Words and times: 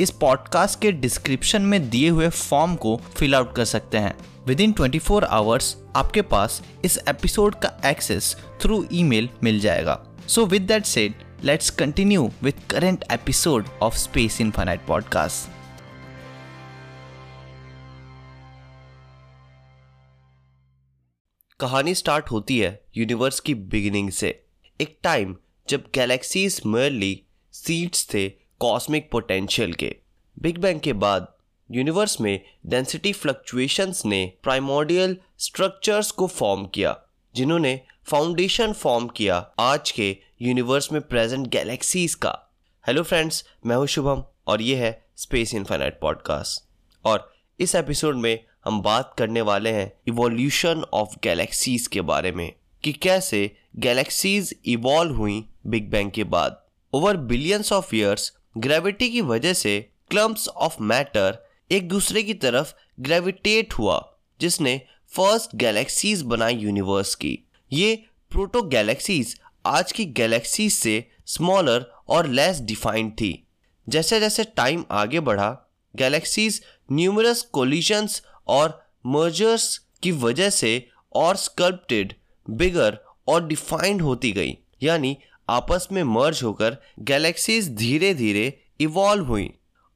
इस 0.00 0.10
पॉडकास्ट 0.10 0.80
के 0.80 0.92
डिस्क्रिप्शन 0.92 1.62
में 1.62 1.90
दिए 1.90 2.08
हुए 2.08 2.28
फॉर्म 2.28 2.74
को 2.74 2.96
फिल 2.96 3.34
आउट 3.34 3.54
कर 3.54 3.64
सकते 3.64 3.98
हैं। 3.98 4.14
With 4.46 4.60
in 4.60 4.72
twenty 4.72 4.98
four 4.98 5.24
hours 5.24 5.76
आपके 5.96 6.22
पास 6.22 6.62
इस 6.84 6.98
एपिसोड 7.08 7.54
का 7.54 7.80
एक्सेस 7.86 8.36
थ्रू 8.60 8.86
ईमेल 8.92 9.28
मिल 9.42 9.60
जाएगा। 9.60 10.06
So 10.28 10.46
with 10.46 10.62
that 10.62 10.84
said 10.84 11.14
let's 11.44 11.70
continue 11.70 12.30
with 12.42 12.54
current 12.70 13.04
episode 13.12 13.68
of 13.82 13.94
space 13.94 14.40
infinite 14.40 14.86
podcast 14.86 15.50
कहानी 21.60 21.94
स्टार्ट 21.94 22.30
होती 22.30 22.58
है 22.58 22.84
यूनिवर्स 22.96 23.40
की 23.40 23.54
बिगिनिंग 23.54 24.10
से। 24.10 24.44
एक 24.80 24.98
टाइम 25.02 25.36
जब 25.68 25.84
गैलेक्सीज 25.94 26.60
मर्ली 26.66 27.22
सीड्स 27.52 28.06
थे 28.14 28.45
कॉस्मिक 28.60 29.10
पोटेंशियल 29.12 29.72
के। 29.72 29.94
बिग 30.36 30.58
बैंग 30.58 30.80
के 30.80 30.92
बाद 30.92 31.26
यूनिवर्स 31.70 32.20
में 32.20 32.40
डेंसिटी 32.66 33.12
फ्लक्चुएशंस 33.12 34.04
ने 34.06 34.32
प्राइमोडियल 34.42 35.16
स्ट्रक्चर्स 35.38 36.10
को 36.10 36.26
फॉर्म 36.26 36.64
किया, 36.66 36.96
जिन्होंने 37.34 37.80
फाउंडेशन 38.04 38.72
फॉर्म 38.72 39.08
किया 39.08 39.36
आज 39.58 39.90
के 39.90 40.16
यूनिवर्स 40.42 40.90
में 40.92 41.00
प्रेजेंट 41.02 41.46
गैलेक्सीज 41.46 42.14
का। 42.14 42.34
हेलो 42.84 43.02
फ्रेंड्स 43.02 43.44
मैं 43.66 43.76
हूँ 43.76 43.86
शुभम 43.86 44.22
और 44.46 44.62
ये 44.62 44.76
है 44.76 44.92
स्पेस 45.16 45.54
इनफाइनाइट 45.54 45.98
पॉडकास्ट 46.00 46.64
और 47.04 47.32
इस 47.60 47.74
एपिसोड 47.74 48.16
में 48.16 48.38
हम 48.64 48.80
बात 48.82 49.14
करने 49.18 49.40
वाले 49.40 49.70
हैं 49.72 49.92
इवोल्यूशन 50.08 50.84
ऑफ़ 50.92 51.16
गैलेक्सीज 51.24 51.86
के 51.86 52.00
बारे 52.02 52.32
में, 52.32 52.52
कि 52.84 52.92
कैसे 52.92 53.50
गैलेक्सीज 53.76 54.54
इवॉल्व 54.66 55.14
हुई 55.14 55.44
बिग 55.66 55.90
बैंग 55.90 56.10
के 56.10 56.24
बाद। 56.26 56.62
Over 56.92 57.16
billions 57.16 57.72
of 57.72 57.94
years 57.94 58.32
gravity 58.56 59.08
की 59.10 59.20
वजह 59.20 59.52
से 59.52 59.80
क्लम्प्स 60.10 60.48
ऑफ़ 60.48 60.76
मैटर 60.82 61.38
एक 61.70 61.88
दूसरे 61.88 62.22
की 62.22 62.34
तरफ़ 62.34 62.72
ग्रेविटेट 63.00 63.72
हुआ, 63.72 64.16
जिसने 64.40 64.80
फ़र्स्ट 65.08 65.56
गैलेक्सीज 65.56 66.22
बनाई 66.22 66.54
यूनिवर्स 66.54 67.14
की। 67.14 67.38
ये 67.72 67.94
प्रोटो 68.30 68.62
गैलेक्सीज 68.62 69.40
आज 69.66 69.92
की 69.92 70.04
गैलेक्सीज 70.04 70.72
से 70.72 71.08
स्मॉलर 71.26 71.86
और 72.08 72.26
लेस 72.26 72.60
डिफाइंड 72.60 73.12
थी। 73.12 73.46
जैसे 73.88 74.20
जैसे 74.20 74.44
टाइम 74.44 74.84
आगे 74.90 75.20
बढ़ा 75.20 75.50
गैलेक्सीज 75.96 76.62
न्यूमरस 76.92 77.42
कोलिशंस 77.42 78.22
और 78.46 78.84
मर्जर्स 79.06 79.76
की 80.02 80.12
वजह 80.12 80.50
से 80.50 80.88
और 81.12 81.36
स्कल्प्टेड 81.36 82.14
बिगर 82.50 82.98
और 83.28 83.46
डिफाइंड 83.46 84.02
होती 84.02 84.32
गई। 84.32 84.58
यानी 84.82 85.16
आपस 85.48 85.88
में 85.92 86.02
मर्ज 86.02 86.42
होकर 86.42 86.76
गैलेक्सीज 87.00 87.68
धीरे 87.76 88.12
धीरे 88.14 88.46
इवॉल्व 88.80 89.24
हुई 89.24 89.50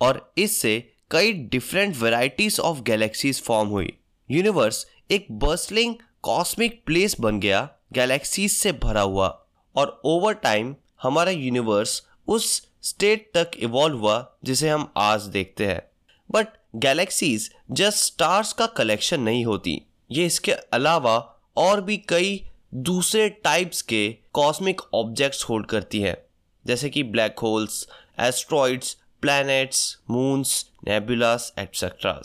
और 0.00 0.32
इससे 0.38 0.78
कई 1.10 1.32
different 1.32 1.96
varieties 1.96 2.58
of 2.60 2.80
galaxies 2.82 3.42
form 3.42 3.68
हुई। 3.68 3.92
यूनिवर्स 4.30 4.86
एक 5.10 5.26
बर्सलिंग 5.30 5.94
कॉस्मिक 6.22 6.82
प्लेस 6.86 7.16
बन 7.20 7.40
गया 7.40 7.68
गैलेक्सीज 7.92 8.50
से 8.52 8.72
भरा 8.72 9.00
हुआ 9.00 9.28
और 9.76 10.00
ओवर 10.04 10.34
टाइम 10.34 10.74
हमारा 11.02 11.30
यूनिवर्स 11.30 12.02
उस 12.28 12.66
स्टेट 12.82 13.30
तक 13.34 13.50
इवॉल्व 13.58 13.98
हुआ, 13.98 14.36
जिसे 14.44 14.68
हम 14.68 14.92
आज 14.96 15.22
देखते 15.22 15.66
हैं। 15.66 15.82
बट 16.30 16.46
गैलेक्सीज 16.76 17.50
जस्ट 17.70 17.98
स्टार्स 17.98 18.52
का 18.52 18.66
कलेक्शन 18.66 19.20
नहीं 19.20 19.44
होती। 19.44 19.80
ये 20.10 20.26
इसके 20.26 20.52
अलावा 20.52 21.16
और 21.56 21.80
भी 21.80 21.96
कई 22.08 22.48
दूसरे 22.76 23.28
टाइप्स 23.28 23.82
के 23.82 24.16
कॉस्मिक 24.32 24.80
ऑब्जेक्ट्स 24.94 25.44
होल्ड 25.44 25.66
करती 25.66 26.00
है, 26.00 26.26
जैसे 26.66 26.88
कि 26.90 27.02
black 27.02 27.38
holes 27.38 27.88
asteroids 28.20 28.96
planets 29.20 29.98
moons 30.10 30.70
nebulas 30.88 31.54
etcetera 31.58 32.20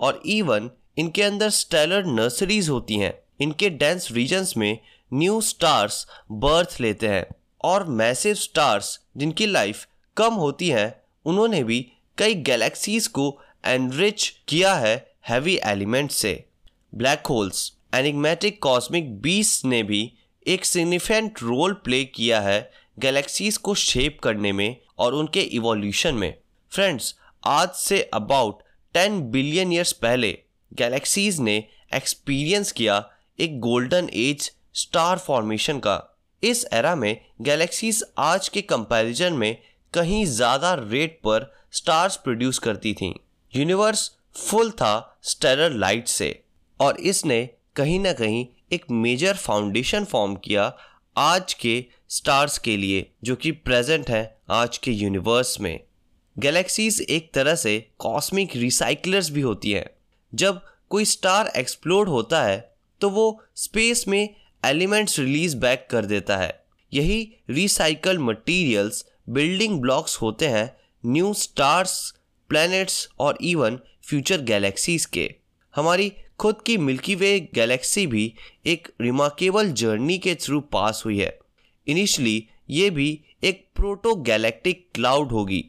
और 0.00 0.22
इवन 0.26 0.70
इनके 0.98 1.22
अंदर 1.22 1.50
स्टेलर 1.50 2.04
नर्सरीज 2.04 2.68
होती 2.68 2.96
हैं, 2.96 3.14
इनके 3.40 3.70
डेंस 3.70 4.08
रीजन्स 4.12 4.56
में 4.56 4.78
न्यू 5.12 5.40
स्टार्स 5.40 6.06
बर्थ 6.32 6.76
लेते 6.80 7.08
हैं। 7.08 7.26
और 7.64 7.84
मैसिव 7.84 8.34
स्टार्स 8.34 9.00
जिनकी 9.16 9.46
लाइफ 9.46 9.86
कम 10.16 10.34
होती 10.34 10.68
है, 10.68 11.04
उन्होंने 11.24 11.64
भी 11.64 11.92
कई 12.18 12.34
गैलेक्सीज 12.34 13.06
को 13.06 13.40
एनरिच 13.64 14.28
किया 14.48 14.74
है 14.74 15.14
हैवी 15.28 15.58
एलिमेंट 15.64 16.10
से। 16.10 16.44
Black 16.94 17.26
holes 17.26 17.72
enigmatic 17.92 18.62
cosmic 18.62 19.12
beasts 19.22 19.64
ने 19.64 19.82
भी 19.82 20.12
एक 20.46 20.64
सिग्निफिकेंट 20.64 21.42
रोल 21.42 21.72
प्ले 21.84 22.04
किया 22.04 22.40
है 22.40 22.70
गैलेक्सीज 22.98 23.56
को 23.56 23.74
शेप 23.74 24.18
करने 24.22 24.52
में 24.52 24.76
और 24.98 25.14
उनके 25.14 25.40
इवोल्यूशन 25.40 26.14
में। 26.14 26.34
फ्रेंड्स 26.72 27.14
आज 27.42 27.68
से 27.76 28.02
अबाउट 28.14 28.62
टेन 28.94 29.20
बिलियन 29.30 29.72
ईयर्स 29.72 29.92
पहले 30.02 30.38
गैलेक्सीज 30.72 31.40
ने 31.40 31.56
एक्सपीरियंस 31.94 32.72
किया 32.72 33.04
एक 33.38 33.58
गोल्डन 33.60 34.08
एज 34.14 34.50
स्टार 34.74 35.18
फॉर्मेशन 35.18 35.78
का। 35.78 36.00
इस 36.42 36.66
एरा 36.72 36.94
में 36.96 37.20
गैलेक्सीज 37.42 38.02
आज 38.20 38.48
के 38.48 38.60
कंपैरिजन 38.62 39.32
में 39.32 39.56
कहीं 39.94 40.24
ज़्यादा 40.26 40.74
रेट 40.74 41.18
पर 41.24 41.52
स्टार्स 41.72 42.16
प्रोड्यूस 42.16 42.58
करती 42.58 42.92
थीं। 42.94 43.12
यूनिवर्स 43.52 44.10
फुल 44.36 44.70
था 44.70 45.18
स्टेलर 45.22 45.72
लाइट 45.72 46.08
से 46.08 46.38
और 46.80 47.00
इसने 47.00 47.48
कहीं 47.76 47.98
ना 48.00 48.12
कहीं 48.12 48.46
एक 48.72 48.84
मेजर 48.90 49.36
फाउंडेशन 49.36 50.04
फॉर्म 50.04 50.34
किया 50.36 50.64
आज 51.16 51.54
के 51.54 51.84
स्टार्स 52.08 52.58
के 52.58 52.76
लिए, 52.76 53.06
जो 53.24 53.36
कि 53.36 53.50
प्रेजेंट 53.50 54.10
है 54.10 54.40
आज 54.50 54.78
के 54.78 54.90
यूनिवर्स 54.90 55.60
में। 55.60 55.80
गैलेक्सीज 56.36 57.00
एक 57.00 57.32
तरह 57.34 57.54
से 57.54 57.78
कॉस्मिक 57.98 58.56
रिसाइकलर्स 58.56 59.30
भी 59.30 59.40
होती 59.40 59.72
हैं। 59.72 59.86
जब 60.32 60.60
कोई 60.90 61.04
स्टार 61.04 61.52
एक्सप्लोड 61.56 62.08
होता 62.08 62.42
है 62.42 62.58
तो 63.00 63.10
वो 63.10 63.42
स्पेस 63.56 64.06
में 64.08 64.28
एलिमेंट्स 64.64 65.18
रिलीज़ 65.18 65.56
बैक 65.56 65.86
कर 65.90 66.04
देता 66.04 66.36
है। 66.36 66.52
यही 66.92 67.36
रिसाइकल 67.50 68.18
मटेरियल्स 68.18 69.04
बिल्डिंग 69.28 69.80
ब्लॉक्स 69.80 70.16
होते 70.16 70.48
हैं 70.48 70.70
न्यू 71.04 71.32
स्टार्स 71.34 71.94
प्लैनेट्स 72.50 73.08
और 73.18 73.38
इवन 73.42 73.78
फ्यूचर 74.04 74.40
गैलेक्सीज 74.42 75.06
के। 75.06 75.34
हमारी 75.74 76.12
खुद 76.42 76.62
की 76.66 76.76
मिल्की 76.76 77.14
वे 77.14 77.50
गैलेक्सी 77.54 78.06
भी 78.06 78.34
एक 78.66 78.88
रिमार्केबल 79.00 79.70
जर्नी 79.70 80.18
के 80.18 80.34
थ्रू 80.34 80.60
पास 80.60 81.02
हुई 81.04 81.18
है। 81.18 81.38
इनिशियली, 81.86 82.48
ये 82.70 82.90
भी 82.90 83.24
एक 83.44 83.68
प्रोटो 83.76 84.14
गैलेक्टिक 84.14 84.88
क्लाउड 84.94 85.28
होगी 85.28 85.64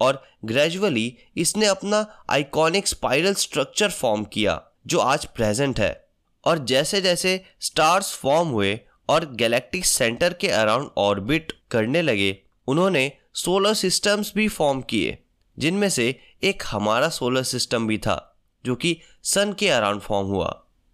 और 0.00 0.24
ग्रेजुअली 0.44 1.18
इसने 1.36 1.66
अपना 1.66 2.24
आइकॉनिक 2.30 2.86
स्पाइरल 2.86 3.34
स्ट्रक्चर 3.34 3.90
फॉर्म 3.90 4.24
किया, 4.24 4.62
जो 4.86 4.98
आज 4.98 5.24
प्रेजेंट 5.24 5.80
है। 5.80 6.08
और 6.44 6.58
जैसे 6.58 7.00
जैसे 7.00 7.44
स्टार्स 7.60 8.12
फॉर्म 8.12 8.48
हुए 8.48 8.80
और 9.08 9.34
गैलेक्टिक 9.34 9.86
सेंटर 9.86 10.32
के 10.32 10.48
अराउंड 10.48 10.90
ऑर्बिट 10.98 11.52
करने 11.70 12.02
लगे, 12.02 12.42
उन्होंने 12.66 13.12
सोलर 13.34 13.74
सिस्टम्स 13.74 14.32
भी 14.34 14.48
फॉर्म 14.48 14.80
किए, 14.80 15.18
जिनमें 15.58 15.88
से 15.88 16.20
एक 16.42 16.62
हमारा 16.66 17.08
सोलर 17.08 17.42
सिस्टम 17.42 17.86
भी 17.86 17.98
था। 17.98 18.32
जो 18.66 18.74
कि 18.74 18.96
सन 19.24 19.52
के 19.52 19.68
अराउंड 19.68 20.00
फॉर्म 20.00 20.26
हुआ। 20.26 20.50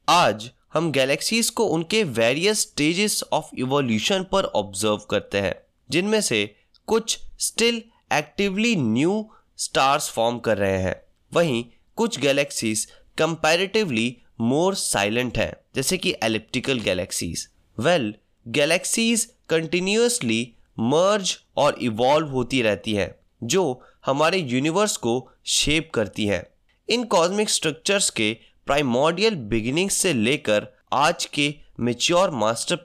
आज 0.08 0.50
हम 0.74 0.90
गैलेक्सीज 0.92 1.50
को 1.50 1.64
उनके 1.66 2.02
वेरियस 2.04 2.60
स्टेजेस 2.60 3.22
ऑफ़ 3.32 3.50
इवोल्यूशन 3.58 4.26
पर 4.32 4.44
ऑब्ज़र्व 4.44 5.06
करते 5.10 5.40
हैं, 5.40 5.54
जिनमें 5.90 6.20
से 6.20 6.44
कुछ 6.88 7.18
still 7.38 7.82
actively 8.12 8.74
new 8.76 9.30
stars 9.58 10.08
form 10.10 10.38
कर 10.38 10.58
रहे 10.58 10.78
हैं। 10.78 10.94
वहीं 11.32 11.64
कुछ 11.96 12.18
गैलेक्सीज 12.18 12.86
कंपैरेटिवली 13.18 14.16
मोर 14.40 14.74
साइलेंट 14.74 15.38
हैं, 15.38 15.52
जैसे 15.74 15.96
कि 15.96 16.14
elliptical 16.22 16.80
galaxies 16.80 17.48
well 17.78 18.14
galaxies 18.48 19.24
continuously 19.48 20.42
merge 20.80 21.38
और 21.56 21.78
इवॉल्व 21.82 22.28
होती 22.28 22.62
रहती 22.62 22.94
हैं, 22.94 23.14
जो 23.44 23.82
हमारे 24.06 24.38
यूनिवर्स 24.38 24.96
को 24.96 25.30
शेप 25.46 25.90
करती 25.94 26.26
हैं। 26.26 26.44
इन 26.92 27.04
कॉस्मिक 27.04 27.50
स्ट्रक्चर्स 27.50 28.08
के 28.10 28.32
प्राइमोडियल 28.66 29.34
बिगिनिंग 29.50 29.90
से 29.90 30.12
लेकर 30.12 30.66
आज 30.92 31.24
के 31.24 31.54
मेच्योर 31.80 32.30
मास्टर 32.30 32.76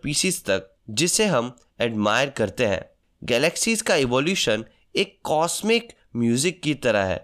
तक, 0.48 0.70
जिसे 0.90 1.26
हम 1.26 1.52
एडमायर 1.82 2.30
करते 2.30 2.66
हैं। 2.66 2.82
गैलेक्सीज 3.22 3.82
का 3.82 3.96
इवोल्यूशन 3.96 4.64
एक 4.96 5.18
कॉस्मिक 5.24 5.92
म्यूज़िक 6.16 6.62
की 6.62 6.74
तरह 6.74 7.04
है। 7.04 7.20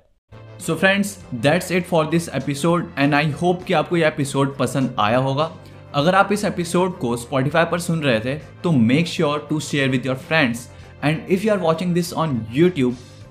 So 0.65 0.75
friends 0.75 1.17
that's 1.35 1.71
it 1.71 1.87
for 1.87 2.09
this 2.09 2.29
episode 2.29 2.91
and 2.97 3.13
I 3.13 3.31
hope 3.31 3.63
कि 3.63 3.73
आपको 3.73 3.97
ये 3.97 4.07
एपिसोड 4.07 4.57
पसंद 4.57 4.95
आया 4.99 5.17
होगा। 5.17 5.51
अगर 5.95 6.15
आप 6.15 6.31
इस 6.31 6.45
एपिसोड 6.45 6.97
को 6.99 7.15
स्पॉटिफाई 7.17 7.65
पर 7.65 7.79
सुन 7.79 8.03
रहे 8.03 8.19
थे 8.19 8.35
तो 8.63 8.71
make 8.71 9.07
sure 9.07 9.47
to 9.49 9.59
share 9.61 9.89
with 9.89 10.05
your 10.05 10.17
friends 10.27 10.67
and 11.03 11.27
if 11.29 11.45
you 11.45 11.51
are 11.53 11.59
watching 11.59 11.93
this 11.93 12.13
on 12.13 12.45
YouTube 12.51 12.97